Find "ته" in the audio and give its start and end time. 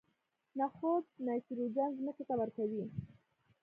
2.27-2.33